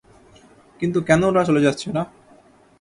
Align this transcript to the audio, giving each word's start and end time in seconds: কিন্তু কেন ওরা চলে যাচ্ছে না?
কিন্তু 0.81 0.99
কেন 1.07 1.21
ওরা 1.23 1.41
চলে 1.49 1.65
যাচ্ছে 1.65 1.87
না? 1.95 2.03